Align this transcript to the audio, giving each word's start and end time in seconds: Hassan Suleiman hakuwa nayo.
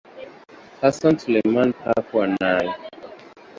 Hassan 0.81 1.17
Suleiman 1.19 1.73
hakuwa 1.85 2.27
nayo. 2.27 2.73